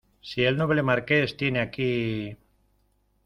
si 0.27 0.39
el 0.43 0.57
noble 0.57 0.81
Marqués 0.81 1.37
tiene 1.37 1.59
aquí... 1.59 2.35